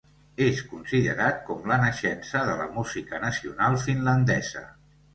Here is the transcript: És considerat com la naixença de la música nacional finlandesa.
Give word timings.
És 0.45 0.61
considerat 0.71 1.37
com 1.51 1.69
la 1.73 1.79
naixença 1.85 2.43
de 2.49 2.57
la 2.65 2.69
música 2.81 3.23
nacional 3.29 3.81
finlandesa. 3.89 4.69